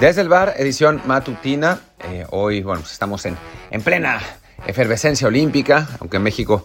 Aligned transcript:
Desde 0.00 0.20
el 0.20 0.28
bar, 0.28 0.54
edición 0.56 1.02
matutina. 1.06 1.80
Eh, 2.04 2.24
hoy, 2.30 2.62
bueno, 2.62 2.82
pues 2.82 2.92
estamos 2.92 3.26
en, 3.26 3.36
en 3.72 3.82
plena 3.82 4.20
efervescencia 4.64 5.26
olímpica, 5.26 5.88
aunque 5.98 6.20
México 6.20 6.64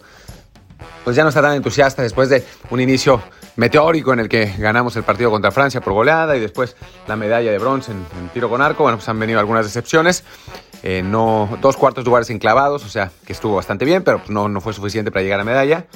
pues 1.02 1.16
ya 1.16 1.24
no 1.24 1.30
está 1.30 1.42
tan 1.42 1.54
entusiasta 1.54 2.00
después 2.00 2.28
de 2.28 2.44
un 2.70 2.80
inicio 2.80 3.20
meteórico 3.56 4.12
en 4.12 4.20
el 4.20 4.28
que 4.28 4.54
ganamos 4.56 4.94
el 4.94 5.02
partido 5.02 5.32
contra 5.32 5.50
Francia 5.50 5.80
por 5.80 5.92
goleada 5.94 6.36
y 6.36 6.40
después 6.40 6.76
la 7.08 7.16
medalla 7.16 7.50
de 7.50 7.58
bronce 7.58 7.90
en, 7.90 8.28
tiro 8.32 8.48
con 8.48 8.62
arco. 8.62 8.84
Bueno, 8.84 8.98
pues 8.98 9.08
han 9.08 9.18
venido 9.18 9.40
algunas 9.40 9.66
decepciones. 9.66 10.22
Eh, 10.84 11.02
no, 11.04 11.58
dos 11.60 11.76
cuartos 11.76 12.04
lugares 12.04 12.30
enclavados, 12.30 12.84
o 12.84 12.88
sea, 12.88 13.10
que 13.26 13.32
estuvo 13.32 13.56
bastante 13.56 13.84
bien, 13.84 14.04
pero 14.04 14.22
no, 14.28 14.48
no 14.48 14.60
fue 14.60 14.72
suficiente 14.72 15.10
para 15.10 15.24
llegar 15.24 15.40
a 15.40 15.44
medalla. 15.44 15.86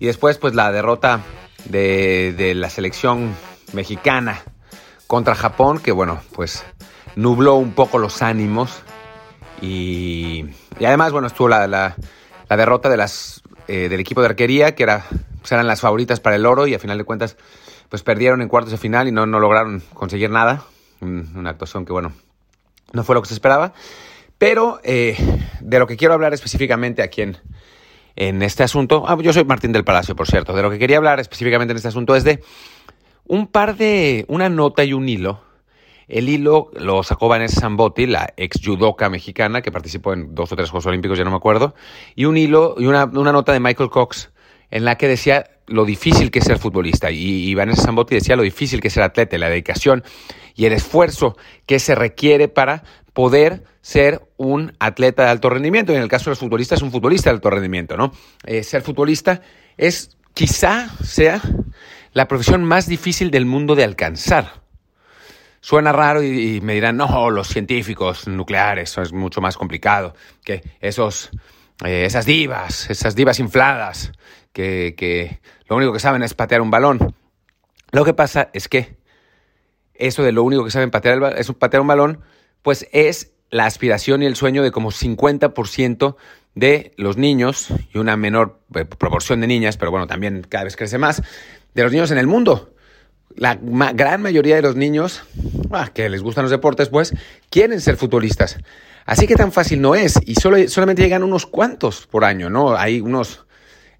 Y 0.00 0.06
después, 0.06 0.38
pues 0.38 0.56
la 0.56 0.72
derrota 0.72 1.20
de, 1.66 2.34
de 2.36 2.56
la 2.56 2.68
selección 2.68 3.32
mexicana 3.72 4.42
contra 5.06 5.34
Japón, 5.34 5.78
que 5.78 5.92
bueno, 5.92 6.20
pues 6.32 6.64
nubló 7.16 7.56
un 7.56 7.72
poco 7.72 7.98
los 7.98 8.22
ánimos. 8.22 8.82
Y, 9.60 10.46
además, 10.78 11.12
bueno, 11.12 11.26
estuvo 11.26 11.48
la, 11.48 11.66
la, 11.66 11.96
derrota 12.48 12.88
de 12.88 12.96
las, 12.96 13.42
eh, 13.68 13.88
del 13.88 14.00
equipo 14.00 14.20
de 14.20 14.28
arquería, 14.28 14.74
que 14.74 14.82
era, 14.82 15.04
pues 15.40 15.52
eran 15.52 15.66
las 15.66 15.80
favoritas 15.80 16.20
para 16.20 16.36
el 16.36 16.46
oro 16.46 16.66
y 16.66 16.74
a 16.74 16.78
final 16.78 16.98
de 16.98 17.04
cuentas 17.04 17.36
pues 17.88 18.02
perdieron 18.02 18.40
en 18.40 18.48
cuartos 18.48 18.70
de 18.70 18.78
final 18.78 19.08
y 19.08 19.12
no, 19.12 19.26
no 19.26 19.40
lograron 19.40 19.82
conseguir 19.94 20.30
nada. 20.30 20.62
una 21.00 21.50
actuación 21.50 21.84
que, 21.84 21.92
bueno, 21.92 22.12
no 22.92 23.04
fue 23.04 23.14
lo 23.14 23.22
que 23.22 23.28
se 23.28 23.34
esperaba. 23.34 23.72
Pero 24.38 24.80
eh, 24.84 25.16
de 25.60 25.78
lo 25.78 25.86
que 25.86 25.96
quiero 25.96 26.14
hablar 26.14 26.32
específicamente 26.32 27.02
aquí 27.02 27.22
en, 27.22 27.36
en 28.16 28.42
este 28.42 28.62
asunto, 28.62 29.04
ah, 29.06 29.18
yo 29.20 29.32
soy 29.32 29.44
Martín 29.44 29.72
del 29.72 29.84
Palacio, 29.84 30.16
por 30.16 30.28
cierto, 30.28 30.54
de 30.54 30.62
lo 30.62 30.70
que 30.70 30.78
quería 30.78 30.96
hablar 30.96 31.20
específicamente 31.20 31.72
en 31.72 31.76
este 31.76 31.88
asunto 31.88 32.14
es 32.14 32.24
de 32.24 32.42
un 33.26 33.48
par 33.48 33.76
de, 33.76 34.24
una 34.28 34.48
nota 34.48 34.82
y 34.84 34.92
un 34.92 35.08
hilo 35.08 35.49
el 36.10 36.28
hilo 36.28 36.70
lo 36.74 37.02
sacó 37.02 37.28
Vanessa 37.28 37.60
Zambotti, 37.60 38.06
la 38.06 38.34
ex 38.36 38.60
judoka 38.64 39.08
mexicana 39.08 39.62
que 39.62 39.70
participó 39.70 40.12
en 40.12 40.34
dos 40.34 40.52
o 40.52 40.56
tres 40.56 40.70
Juegos 40.70 40.86
Olímpicos, 40.86 41.16
ya 41.16 41.24
no 41.24 41.30
me 41.30 41.36
acuerdo, 41.36 41.74
y 42.14 42.24
un 42.24 42.36
hilo 42.36 42.74
y 42.78 42.86
una, 42.86 43.06
nota 43.06 43.52
de 43.52 43.60
Michael 43.60 43.90
Cox 43.90 44.30
en 44.70 44.84
la 44.84 44.96
que 44.96 45.08
decía 45.08 45.50
lo 45.66 45.84
difícil 45.84 46.30
que 46.30 46.40
es 46.40 46.44
ser 46.44 46.58
futbolista. 46.58 47.10
Y, 47.10 47.54
Vanessa 47.54 47.82
Zambotti 47.82 48.16
decía 48.16 48.36
lo 48.36 48.42
difícil 48.42 48.80
que 48.80 48.88
es 48.88 48.94
ser 48.94 49.04
atleta, 49.04 49.38
la 49.38 49.48
dedicación 49.48 50.02
y 50.54 50.66
el 50.66 50.72
esfuerzo 50.72 51.36
que 51.66 51.78
se 51.78 51.94
requiere 51.94 52.48
para 52.48 52.82
poder 53.12 53.64
ser 53.80 54.20
un 54.36 54.72
atleta 54.78 55.24
de 55.24 55.30
alto 55.30 55.48
rendimiento. 55.48 55.92
Y 55.92 55.96
en 55.96 56.02
el 56.02 56.08
caso 56.08 56.26
de 56.26 56.32
los 56.32 56.38
futbolistas, 56.38 56.82
un 56.82 56.90
futbolista 56.90 57.30
de 57.30 57.34
alto 57.34 57.50
rendimiento, 57.50 57.96
¿no? 57.96 58.12
Eh, 58.44 58.62
ser 58.62 58.82
futbolista 58.82 59.42
es 59.76 60.16
quizá 60.34 60.88
sea 61.02 61.40
la 62.12 62.26
profesión 62.26 62.64
más 62.64 62.86
difícil 62.86 63.30
del 63.30 63.46
mundo 63.46 63.74
de 63.74 63.84
alcanzar. 63.84 64.60
Suena 65.60 65.92
raro 65.92 66.22
y, 66.22 66.60
me 66.62 66.74
dirán, 66.74 66.96
no, 66.96 67.30
los 67.30 67.48
científicos 67.48 68.26
nucleares, 68.26 68.96
es 68.96 69.12
mucho 69.12 69.42
más 69.42 69.56
complicado 69.56 70.14
que 70.42 70.62
esos, 70.80 71.30
eh, 71.84 72.04
esas 72.06 72.24
divas, 72.24 72.88
esas 72.88 73.14
divas 73.14 73.38
infladas 73.40 74.12
que, 74.52 74.94
que 74.96 75.40
lo 75.66 75.76
único 75.76 75.92
que 75.92 76.00
saben 76.00 76.22
es 76.22 76.32
patear 76.32 76.62
un 76.62 76.70
balón. 76.70 77.14
Lo 77.92 78.04
que 78.04 78.14
pasa 78.14 78.48
es 78.54 78.68
que 78.68 78.96
eso 79.94 80.22
de 80.22 80.32
lo 80.32 80.42
único 80.44 80.64
que 80.64 80.70
saben 80.70 80.90
patear 80.90 81.34
es 81.36 81.52
patear 81.52 81.82
un 81.82 81.88
balón, 81.88 82.20
pues 82.62 82.88
es 82.92 83.32
la 83.50 83.66
aspiración 83.66 84.22
y 84.22 84.26
el 84.26 84.36
sueño 84.36 84.62
de 84.62 84.70
como 84.70 84.90
50% 84.90 86.16
de 86.54 86.92
los 86.96 87.16
niños 87.16 87.68
y 87.92 87.98
una 87.98 88.16
menor 88.16 88.60
eh, 88.74 88.84
proporción 88.84 89.40
de 89.40 89.46
niñas, 89.46 89.76
pero 89.76 89.90
bueno, 89.90 90.06
también 90.06 90.42
cada 90.48 90.64
vez 90.64 90.76
crece 90.76 90.98
más, 90.98 91.22
de 91.74 91.82
los 91.82 91.92
niños 91.92 92.10
en 92.10 92.18
el 92.18 92.26
mundo 92.26 92.72
la 93.36 93.58
gran 93.92 94.22
mayoría 94.22 94.56
de 94.56 94.62
los 94.62 94.76
niños 94.76 95.22
ah, 95.70 95.90
que 95.92 96.08
les 96.08 96.22
gustan 96.22 96.44
los 96.44 96.50
deportes, 96.50 96.88
pues 96.88 97.14
quieren 97.50 97.80
ser 97.80 97.96
futbolistas. 97.96 98.58
Así 99.06 99.26
que 99.26 99.34
tan 99.34 99.52
fácil 99.52 99.80
no 99.80 99.94
es. 99.94 100.18
Y 100.26 100.34
solo, 100.34 100.68
solamente 100.68 101.02
llegan 101.02 101.22
unos 101.22 101.46
cuantos 101.46 102.06
por 102.06 102.24
año, 102.24 102.50
¿no? 102.50 102.76
Hay 102.76 103.00
unos, 103.00 103.46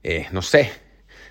eh, 0.02 0.26
no 0.32 0.42
sé, 0.42 0.70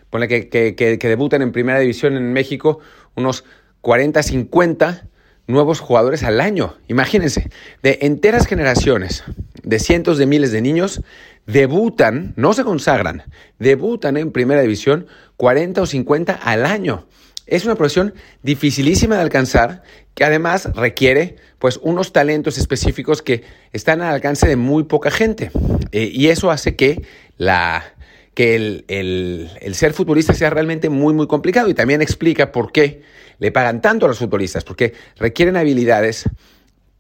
ponle 0.10 0.28
que, 0.28 0.50
que, 0.50 0.76
que, 0.76 0.98
que 0.98 1.08
debuten 1.08 1.42
en 1.42 1.52
primera 1.52 1.80
división 1.80 2.18
en 2.18 2.34
México 2.34 2.80
unos 3.16 3.44
40, 3.82 4.24
50 4.24 5.08
nuevos 5.48 5.80
jugadores 5.80 6.24
al 6.24 6.42
año. 6.42 6.78
Imagínense, 6.88 7.50
de 7.82 8.00
enteras 8.02 8.46
generaciones, 8.46 9.24
de 9.64 9.80
cientos 9.80 10.18
de 10.18 10.26
miles 10.26 10.52
de 10.52 10.62
niños, 10.62 11.02
debutan, 11.48 12.34
no 12.36 12.54
se 12.54 12.64
consagran, 12.64 13.24
debutan 13.58 14.18
en 14.18 14.32
primera 14.32 14.62
división 14.62 15.08
40 15.38 15.82
o 15.82 15.86
50 15.86 16.34
al 16.34 16.66
año. 16.66 17.08
Es 17.50 17.66
una 17.66 17.76
profesión 17.76 18.14
dificilísima 18.44 19.16
de 19.16 19.22
alcanzar, 19.22 19.84
que 20.14 20.24
además 20.24 20.70
requiere 20.76 21.38
pues 21.58 21.80
unos 21.82 22.14
talentos 22.14 22.58
específicos 22.58 23.22
que 23.22 23.44
están 23.74 24.02
al 24.02 24.14
alcance 24.14 24.48
de 24.48 24.56
muy 24.56 24.84
poca 24.84 25.12
gente. 25.12 25.52
Eh, 25.92 26.10
y 26.14 26.28
eso 26.28 26.52
hace 26.52 26.76
que 26.76 27.02
la 27.38 27.96
que 28.36 28.56
el, 28.56 28.86
el, 28.88 29.76
ser 29.76 29.92
futbolista 29.92 30.34
sea 30.34 30.50
realmente 30.50 30.88
muy, 30.88 31.14
muy 31.14 31.28
complicado 31.28 31.68
y 31.68 31.74
también 31.74 32.02
explica 32.02 32.54
por 32.54 32.72
qué 32.72 33.02
le 33.40 33.52
pagan 33.52 33.82
tanto 33.82 34.06
a 34.06 34.10
los 34.10 34.20
futbolistas, 34.20 34.64
porque 34.64 34.94
requieren 35.18 35.58
habilidades 35.58 36.30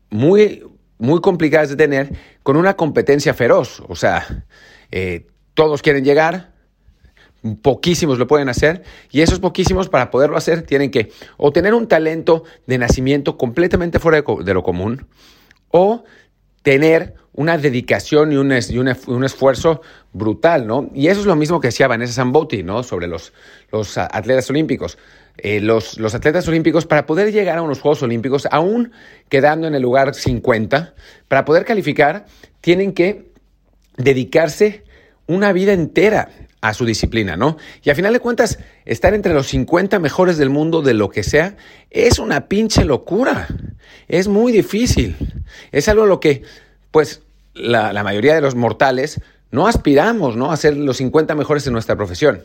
muy, 0.09 0.63
muy 0.97 1.21
complicadas 1.21 1.69
de 1.69 1.75
tener 1.77 2.09
con 2.43 2.57
una 2.57 2.75
competencia 2.75 3.33
feroz. 3.33 3.81
O 3.87 3.95
sea, 3.95 4.43
eh, 4.91 5.27
todos 5.53 5.81
quieren 5.81 6.03
llegar, 6.03 6.48
Poquísimos 7.61 8.19
lo 8.19 8.27
pueden 8.27 8.49
hacer 8.49 8.83
y 9.11 9.21
esos 9.21 9.39
poquísimos 9.39 9.87
para 9.87 10.11
poderlo 10.11 10.35
hacer 10.35 10.63
tienen 10.63 10.91
que 10.91 11.11
o 11.37 11.51
tener 11.53 11.73
un 11.73 11.87
talento 11.87 12.43
de 12.67 12.77
nacimiento 12.77 13.37
completamente 13.37 13.99
fuera 13.99 14.21
de, 14.21 14.53
lo 14.53 14.61
común 14.61 15.07
o 15.69 16.03
tener 16.63 17.13
una 17.31 17.57
dedicación 17.57 18.33
y 18.33 18.35
un, 18.35 18.51
esfuerzo 19.23 19.81
brutal, 20.11 20.67
¿no? 20.67 20.89
Y 20.93 21.07
eso 21.07 21.21
es 21.21 21.25
lo 21.25 21.37
mismo 21.37 21.61
que 21.61 21.69
decía 21.69 21.87
Vanessa 21.87 22.11
Zambotti, 22.11 22.63
¿no? 22.63 22.83
Sobre 22.83 23.07
los, 23.07 23.31
atletas 23.95 24.49
olímpicos. 24.49 24.97
Eh, 25.37 25.61
los, 25.61 25.97
los, 25.97 26.13
atletas 26.15 26.45
olímpicos, 26.49 26.85
para 26.85 27.05
poder 27.05 27.31
llegar 27.31 27.57
a 27.57 27.61
unos 27.61 27.79
Juegos 27.79 28.03
Olímpicos, 28.03 28.49
aún 28.51 28.91
quedando 29.29 29.67
en 29.67 29.75
el 29.75 29.81
lugar 29.81 30.13
50, 30.13 30.93
para 31.29 31.45
poder 31.45 31.63
calificar, 31.63 32.25
tienen 32.59 32.91
que 32.91 33.31
dedicarse 33.95 34.83
una 35.27 35.53
vida 35.53 35.71
entera 35.71 36.27
a 36.61 36.73
su 36.73 36.85
disciplina, 36.85 37.37
¿no? 37.37 37.57
Y 37.83 37.89
a 37.89 37.95
final 37.95 38.13
de 38.13 38.19
cuentas, 38.19 38.59
estar 38.85 39.13
entre 39.13 39.33
los 39.33 39.47
50 39.47 39.99
mejores 39.99 40.37
del 40.37 40.49
mundo 40.49 40.81
de 40.81 40.93
lo 40.93 41.09
que 41.09 41.23
sea 41.23 41.55
es 41.89 42.19
una 42.19 42.47
pinche 42.47 42.85
locura. 42.85 43.47
Es 44.07 44.27
muy 44.27 44.51
difícil. 44.51 45.15
Es 45.71 45.87
algo 45.87 46.03
a 46.03 46.07
lo 46.07 46.19
que, 46.19 46.43
pues, 46.91 47.21
la, 47.53 48.03
mayoría 48.03 48.35
de 48.35 48.41
los 48.41 48.55
mortales 48.55 49.21
no 49.51 49.67
aspiramos, 49.67 50.35
¿no? 50.35 50.51
A 50.51 50.57
ser 50.57 50.75
los 50.77 50.97
50 50.97 51.33
mejores 51.35 51.65
en 51.67 51.73
nuestra 51.73 51.95
profesión. 51.95 52.43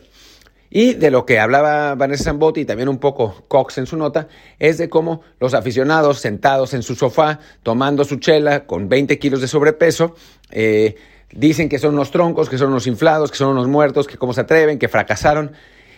Y 0.69 0.93
de 0.93 1.11
lo 1.11 1.25
que 1.25 1.39
hablaba 1.39 1.95
Vanessa 1.95 2.25
Zambotti 2.25 2.61
y 2.61 2.65
también 2.65 2.89
un 2.89 2.97
poco 2.97 3.43
Cox 3.47 3.77
en 3.77 3.85
su 3.85 3.97
nota, 3.97 4.27
es 4.59 4.77
de 4.77 4.89
cómo 4.89 5.21
los 5.39 5.53
aficionados 5.53 6.19
sentados 6.19 6.73
en 6.73 6.83
su 6.83 6.95
sofá, 6.95 7.39
tomando 7.63 8.03
su 8.03 8.17
chela 8.17 8.65
con 8.65 8.89
20 8.89 9.19
kilos 9.19 9.41
de 9.41 9.47
sobrepeso, 9.47 10.15
eh, 10.51 10.95
Dicen 11.31 11.69
que 11.69 11.79
son 11.79 11.93
unos 11.93 12.11
troncos, 12.11 12.49
que 12.49 12.57
son 12.57 12.69
unos 12.69 12.87
inflados, 12.87 13.31
que 13.31 13.37
son 13.37 13.49
unos 13.49 13.67
muertos, 13.67 14.07
que 14.07 14.17
cómo 14.17 14.33
se 14.33 14.41
atreven, 14.41 14.79
que 14.79 14.87
fracasaron. 14.87 15.51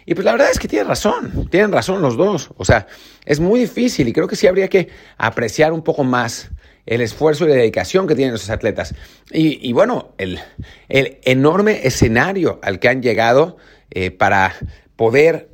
Y 0.06 0.16
pues 0.16 0.24
la 0.24 0.32
verdad 0.32 0.50
es 0.52 0.58
que 0.58 0.68
tienen 0.68 0.88
razón, 0.88 1.50
tienen 1.52 1.72
razón 1.72 2.02
los 2.02 2.16
dos. 2.16 2.50
O 2.58 2.64
sea, 2.64 2.88
es 3.26 3.40
muy 3.40 3.60
difícil 3.60 4.08
y 4.08 4.14
creo 4.14 4.28
que 4.28 4.38
sí 4.38 4.48
habría 4.48 4.70
que 4.70 4.88
apreciar 5.18 5.74
un 5.74 5.84
poco 5.84 6.04
más 6.06 6.50
el 6.86 7.02
esfuerzo 7.02 7.46
y 7.46 7.50
la 7.50 7.56
dedicación 7.56 8.08
que 8.08 8.16
tienen 8.16 8.34
esos 8.34 8.50
atletas. 8.50 8.96
Y, 9.32 9.74
bueno, 9.74 10.14
el, 10.18 10.40
el, 10.88 11.20
enorme 11.24 11.86
escenario 11.86 12.60
al 12.64 12.80
que 12.80 12.88
han 12.88 13.02
llegado 13.02 13.58
eh, 13.92 14.10
para 14.10 14.56
poder 14.96 15.50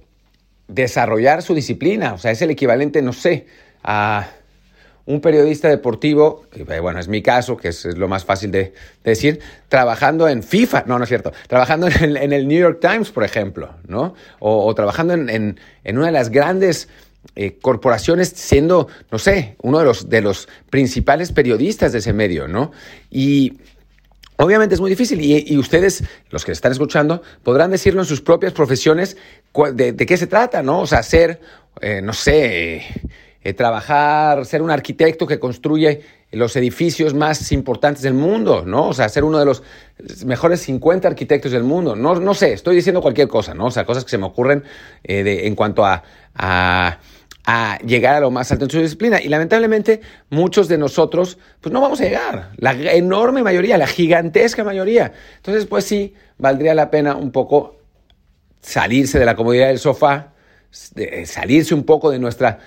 desarrollar 0.67 1.41
su 1.41 1.55
disciplina. 1.55 2.13
O 2.13 2.19
sea, 2.19 2.29
es 2.29 2.41
el 2.43 2.51
equivalente, 2.51 3.01
no 3.01 3.13
sé, 3.13 3.47
a 3.83 4.29
un 5.05 5.19
periodista 5.19 5.69
deportivo, 5.69 6.45
eh, 6.53 6.79
bueno, 6.79 6.99
es 6.99 7.07
mi 7.07 7.21
caso, 7.21 7.57
que 7.57 7.69
es, 7.69 7.85
lo 7.85 8.07
más 8.07 8.23
fácil 8.23 8.51
de, 8.51 8.73
decir, 9.03 9.39
trabajando 9.67 10.27
en 10.27 10.43
FIFA, 10.43 10.85
no, 10.87 10.97
no 10.97 11.03
es 11.03 11.09
cierto, 11.09 11.33
trabajando 11.47 11.87
en, 11.87 12.33
el 12.33 12.47
New 12.47 12.59
York 12.59 12.79
Times, 12.79 13.11
por 13.11 13.23
ejemplo, 13.23 13.75
¿no? 13.87 14.15
O, 14.39 14.73
trabajando 14.75 15.13
en, 15.13 15.57
una 15.85 16.05
de 16.05 16.11
las 16.11 16.29
grandes 16.29 16.87
eh, 17.35 17.57
corporaciones, 17.61 18.29
siendo, 18.29 18.87
no 19.11 19.19
sé, 19.19 19.55
uno 19.61 19.79
de 19.79 19.85
los, 19.85 20.09
de 20.09 20.21
los 20.21 20.47
principales 20.69 21.31
periodistas 21.31 21.91
de 21.91 21.99
ese 21.99 22.13
medio, 22.13 22.47
¿no? 22.47 22.71
Y 23.09 23.57
Obviamente 24.37 24.73
es 24.73 24.81
muy 24.81 24.89
difícil 24.89 25.21
y, 25.21 25.57
ustedes, 25.57 26.03
los 26.31 26.43
que 26.43 26.51
están 26.51 26.71
escuchando, 26.71 27.21
podrán 27.43 27.69
decirlo 27.69 28.01
en 28.01 28.07
sus 28.07 28.19
propias 28.19 28.51
profesiones 28.51 29.15
de, 29.73 29.95
qué 29.95 30.17
se 30.17 30.25
trata, 30.25 30.63
¿no? 30.63 30.81
O 30.81 30.87
sea, 30.87 31.03
ser, 31.03 31.39
eh, 31.81 32.01
no 32.01 32.13
sé, 32.13 32.83
eh, 33.43 33.53
trabajar, 33.53 34.45
ser 34.45 34.61
un 34.61 34.71
arquitecto 34.71 35.27
que 35.27 35.39
construye 35.39 36.01
los 36.31 36.55
edificios 36.55 37.13
más 37.13 37.51
importantes 37.51 38.01
del 38.01 38.13
mundo, 38.13 38.63
¿no? 38.65 38.87
O 38.87 38.93
sea, 38.93 39.09
ser 39.09 39.23
uno 39.23 39.37
de 39.37 39.45
los 39.45 39.63
mejores 40.25 40.61
50 40.61 41.07
arquitectos 41.07 41.51
del 41.51 41.63
mundo. 41.63 41.95
No, 41.95 42.15
no 42.15 42.33
sé, 42.33 42.53
estoy 42.53 42.75
diciendo 42.75 43.01
cualquier 43.01 43.27
cosa, 43.27 43.53
¿no? 43.53 43.65
O 43.65 43.71
sea, 43.71 43.85
cosas 43.85 44.03
que 44.03 44.11
se 44.11 44.17
me 44.17 44.25
ocurren 44.25 44.63
eh, 45.03 45.41
en 45.43 45.55
cuanto 45.55 45.85
a, 45.85 46.03
a, 46.33 46.99
a 47.45 47.77
llegar 47.85 48.15
a 48.15 48.19
lo 48.21 48.31
más 48.31 48.51
alto 48.51 48.65
en 48.65 48.71
su 48.71 48.79
disciplina. 48.79 49.21
Y 49.21 49.27
lamentablemente 49.27 50.01
muchos 50.29 50.67
de 50.67 50.77
nosotros 50.77 51.37
pues 51.61 51.71
no 51.73 51.81
vamos 51.81 52.01
a 52.01 52.05
llegar. 52.05 52.51
La 52.57 52.71
enorme 52.71 53.43
mayoría, 53.43 53.77
la 53.77 53.87
gigantesca 53.87 54.63
mayoría. 54.63 55.13
Entonces 55.37 55.65
pues 55.65 55.85
sí, 55.85 56.13
valdría 56.37 56.73
la 56.73 56.89
pena 56.89 57.15
un 57.15 57.31
poco 57.31 57.77
salirse 58.61 59.19
de 59.19 59.25
la 59.25 59.35
comodidad 59.35 59.67
del 59.67 59.79
sofá, 59.79 60.32
salirse 60.73 61.75
un 61.75 61.83
poco 61.83 62.09
de 62.09 62.19
nuestra, 62.19 62.59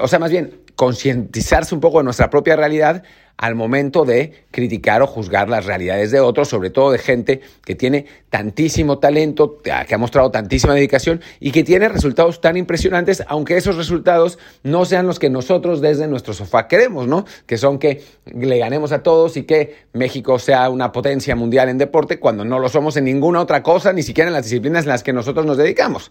o 0.00 0.08
sea, 0.08 0.18
más 0.18 0.30
bien 0.30 0.60
concientizarse 0.76 1.74
un 1.74 1.80
poco 1.80 1.98
de 1.98 2.04
nuestra 2.04 2.30
propia 2.30 2.54
realidad 2.54 3.02
al 3.38 3.54
momento 3.54 4.04
de 4.04 4.44
criticar 4.50 5.00
o 5.00 5.06
juzgar 5.06 5.48
las 5.48 5.64
realidades 5.64 6.10
de 6.10 6.18
otros, 6.20 6.48
sobre 6.48 6.70
todo 6.70 6.90
de 6.90 6.98
gente 6.98 7.40
que 7.64 7.76
tiene 7.76 8.06
tantísimo 8.30 8.98
talento, 8.98 9.58
que 9.62 9.72
ha 9.72 9.98
mostrado 9.98 10.30
tantísima 10.30 10.74
dedicación 10.74 11.20
y 11.38 11.52
que 11.52 11.62
tiene 11.62 11.88
resultados 11.88 12.40
tan 12.40 12.56
impresionantes, 12.56 13.22
aunque 13.28 13.56
esos 13.56 13.76
resultados 13.76 14.38
no 14.64 14.84
sean 14.84 15.06
los 15.06 15.20
que 15.20 15.30
nosotros 15.30 15.80
desde 15.80 16.08
nuestro 16.08 16.34
sofá 16.34 16.66
queremos, 16.66 17.06
¿no? 17.06 17.24
Que 17.46 17.58
son 17.58 17.78
que 17.78 18.02
le 18.26 18.58
ganemos 18.58 18.90
a 18.90 19.04
todos 19.04 19.36
y 19.36 19.44
que 19.44 19.86
México 19.92 20.40
sea 20.40 20.68
una 20.68 20.90
potencia 20.90 21.36
mundial 21.36 21.68
en 21.68 21.78
deporte 21.78 22.18
cuando 22.18 22.44
no 22.44 22.58
lo 22.58 22.68
somos 22.68 22.96
en 22.96 23.04
ninguna 23.04 23.40
otra 23.40 23.62
cosa, 23.62 23.92
ni 23.92 24.02
siquiera 24.02 24.28
en 24.28 24.34
las 24.34 24.44
disciplinas 24.44 24.82
en 24.82 24.90
las 24.90 25.04
que 25.04 25.12
nosotros 25.12 25.46
nos 25.46 25.56
dedicamos. 25.56 26.10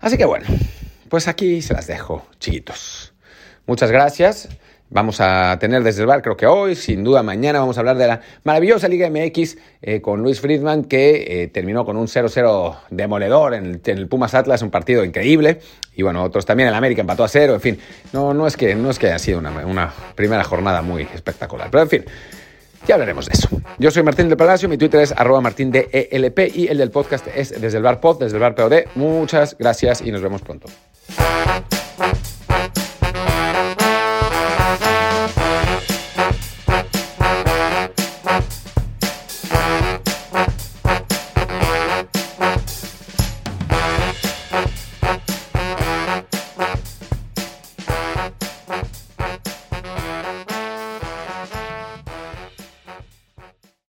Así 0.00 0.16
que 0.16 0.24
bueno, 0.24 0.46
pues 1.08 1.28
aquí 1.28 1.62
se 1.62 1.74
las 1.74 1.86
dejo, 1.86 2.26
chiquitos. 2.38 3.12
Muchas 3.66 3.90
gracias. 3.90 4.48
Vamos 4.90 5.20
a 5.20 5.58
tener 5.58 5.82
desde 5.82 6.00
el 6.00 6.06
bar, 6.06 6.22
creo 6.22 6.38
que 6.38 6.46
hoy, 6.46 6.74
sin 6.74 7.04
duda 7.04 7.22
mañana 7.22 7.58
vamos 7.58 7.76
a 7.76 7.80
hablar 7.80 7.98
de 7.98 8.06
la 8.06 8.22
maravillosa 8.44 8.88
Liga 8.88 9.10
MX 9.10 9.58
eh, 9.82 10.00
con 10.00 10.22
Luis 10.22 10.40
Friedman, 10.40 10.84
que 10.84 11.42
eh, 11.42 11.48
terminó 11.48 11.84
con 11.84 11.98
un 11.98 12.06
0-0 12.06 12.78
demoledor 12.88 13.52
en 13.52 13.82
el, 13.84 14.08
Pumas 14.08 14.32
Atlas, 14.32 14.62
un 14.62 14.70
partido 14.70 15.04
increíble. 15.04 15.60
Y 15.94 16.02
bueno, 16.02 16.22
otros 16.22 16.46
también, 16.46 16.70
el 16.70 16.74
América 16.74 17.02
empató 17.02 17.22
a 17.22 17.28
cero, 17.28 17.52
en 17.52 17.60
fin, 17.60 17.78
no, 18.14 18.32
no, 18.32 18.46
es, 18.46 18.56
que, 18.56 18.74
no 18.74 18.88
es 18.88 18.98
que 18.98 19.08
haya 19.08 19.18
sido 19.18 19.40
una, 19.40 19.50
una 19.66 19.92
primera 20.14 20.42
jornada 20.42 20.80
muy 20.80 21.02
espectacular, 21.02 21.68
pero 21.70 21.82
en 21.82 21.90
fin. 21.90 22.04
Ya 22.86 22.94
hablaremos 22.94 23.26
de 23.26 23.32
eso. 23.34 23.48
Yo 23.78 23.90
soy 23.90 24.02
Martín 24.02 24.28
del 24.28 24.36
Palacio, 24.36 24.68
mi 24.68 24.78
Twitter 24.78 25.00
es 25.00 25.12
arroba 25.12 25.40
martín 25.40 25.70
de 25.70 26.08
ELP 26.10 26.56
y 26.56 26.68
el 26.68 26.78
del 26.78 26.90
podcast 26.90 27.26
es 27.34 27.60
desde 27.60 27.78
el 27.78 27.82
bar 27.82 28.00
pod, 28.00 28.18
desde 28.18 28.36
el 28.36 28.40
bar 28.40 28.54
POD. 28.54 28.86
Muchas 28.94 29.56
gracias 29.58 30.00
y 30.00 30.10
nos 30.10 30.22
vemos 30.22 30.42
pronto. 30.42 30.68